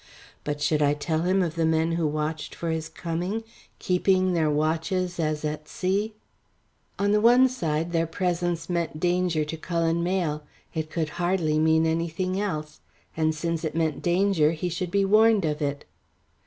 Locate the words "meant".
8.67-8.99, 13.75-14.01